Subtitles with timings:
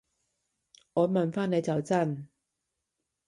[0.93, 2.27] 我問返你就真